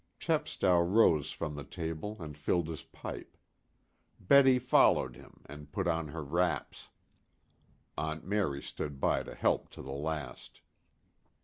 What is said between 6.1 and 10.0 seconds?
wraps. Aunt Mary stood by to help to the